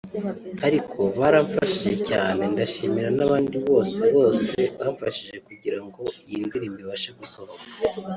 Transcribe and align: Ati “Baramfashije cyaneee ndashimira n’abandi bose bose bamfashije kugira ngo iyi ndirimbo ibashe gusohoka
Ati 0.67 0.77
“Baramfashije 1.19 1.91
cyaneee 2.07 2.51
ndashimira 2.53 3.09
n’abandi 3.17 3.55
bose 3.67 3.99
bose 4.17 4.55
bamfashije 4.79 5.37
kugira 5.47 5.79
ngo 5.85 6.03
iyi 6.31 6.39
ndirimbo 6.47 6.79
ibashe 6.83 7.09
gusohoka 7.19 7.63